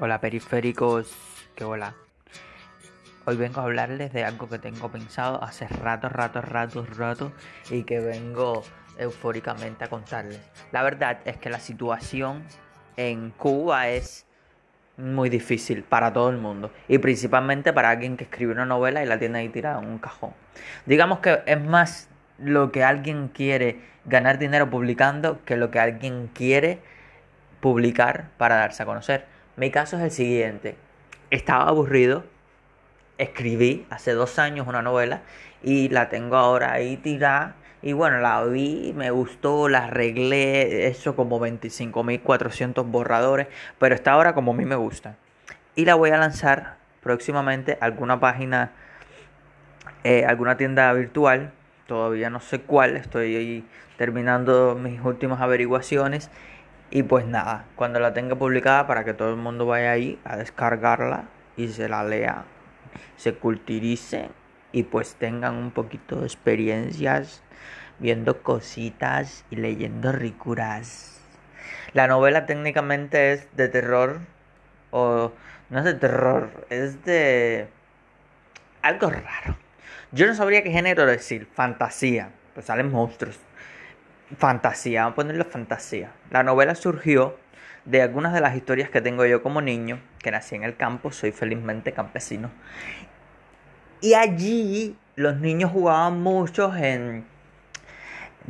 [0.00, 1.12] Hola periféricos,
[1.56, 1.92] qué hola.
[3.24, 7.32] Hoy vengo a hablarles de algo que tengo pensado hace rato, rato, rato, rato
[7.68, 8.62] y que vengo
[8.96, 10.40] eufóricamente a contarles.
[10.70, 12.44] La verdad es que la situación
[12.96, 14.24] en Cuba es
[14.96, 19.06] muy difícil para todo el mundo y principalmente para alguien que escribe una novela y
[19.06, 20.30] la tiene ahí tirada en un cajón.
[20.86, 22.08] Digamos que es más
[22.38, 26.78] lo que alguien quiere ganar dinero publicando que lo que alguien quiere
[27.58, 29.37] publicar para darse a conocer.
[29.58, 30.76] Mi caso es el siguiente.
[31.32, 32.22] Estaba aburrido,
[33.18, 35.22] escribí hace dos años una novela
[35.64, 37.56] y la tengo ahora ahí tirada.
[37.82, 43.48] Y bueno, la vi, me gustó, la arreglé, eso como 25.400 borradores,
[43.80, 45.16] pero está ahora como a mí me gusta.
[45.74, 48.70] Y la voy a lanzar próximamente a alguna página,
[50.04, 51.50] eh, alguna tienda virtual,
[51.88, 53.64] todavía no sé cuál, estoy
[53.96, 56.30] terminando mis últimas averiguaciones
[56.90, 60.36] y pues nada, cuando la tenga publicada para que todo el mundo vaya ahí a
[60.36, 61.24] descargarla
[61.56, 62.44] y se la lea,
[63.16, 64.30] se culturice
[64.72, 67.42] y pues tengan un poquito de experiencias
[67.98, 71.20] viendo cositas y leyendo ricuras.
[71.92, 74.20] La novela técnicamente es de terror
[74.90, 75.32] o
[75.68, 77.68] no es de terror, es de
[78.80, 79.58] algo raro.
[80.12, 83.38] Yo no sabría qué género decir, fantasía, pues salen monstruos
[84.36, 86.10] fantasía, vamos a ponerlo fantasía.
[86.30, 87.36] La novela surgió
[87.84, 91.10] de algunas de las historias que tengo yo como niño, que nací en el campo,
[91.10, 92.50] soy felizmente campesino.
[94.00, 97.24] Y allí los niños jugaban mucho en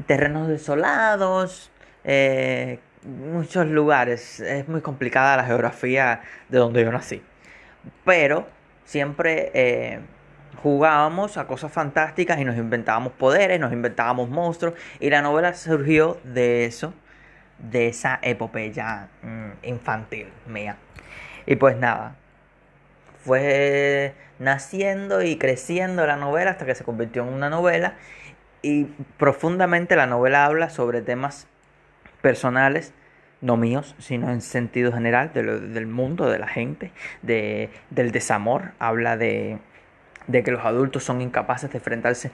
[0.06, 1.70] terrenos desolados,
[2.04, 4.40] eh, muchos lugares.
[4.40, 7.22] Es muy complicada la geografía de donde yo nací.
[8.04, 8.46] Pero
[8.84, 9.50] siempre...
[9.54, 10.00] Eh,
[10.62, 16.18] jugábamos a cosas fantásticas y nos inventábamos poderes, nos inventábamos monstruos y la novela surgió
[16.24, 16.94] de eso,
[17.58, 20.76] de esa epopeya mm, infantil mía.
[21.46, 22.16] Y pues nada,
[23.24, 27.94] fue naciendo y creciendo la novela hasta que se convirtió en una novela
[28.62, 28.84] y
[29.16, 31.46] profundamente la novela habla sobre temas
[32.20, 32.92] personales
[33.40, 36.90] no míos, sino en sentido general del mundo, de la gente,
[37.22, 39.58] de, del desamor, habla de,
[40.28, 42.30] de que los adultos son incapaces de enfrentarse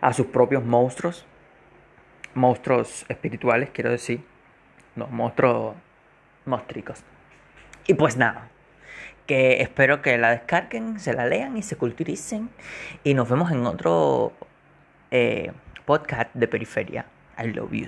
[0.00, 1.24] a sus propios monstruos,
[2.34, 4.24] monstruos espirituales, quiero decir,
[4.96, 5.76] no, monstruos
[6.44, 7.04] monstricos.
[7.86, 8.48] Y pues nada,
[9.26, 12.50] que espero que la descarguen, se la lean y se culturicen.
[13.04, 14.32] Y nos vemos en otro
[15.10, 15.52] eh,
[15.84, 17.06] podcast de Periferia.
[17.38, 17.86] I love you.